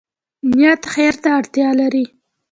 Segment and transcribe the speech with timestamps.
[0.49, 2.05] نیت خیر ته اړتیا لري